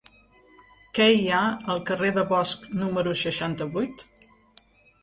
[0.99, 1.41] Què hi ha
[1.75, 4.05] al carrer de Bosch número seixanta-vuit?